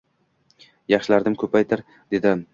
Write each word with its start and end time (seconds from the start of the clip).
Yaxshilaridan 0.95 1.39
ko‘paytir, 1.45 1.87
derdim. 2.17 2.45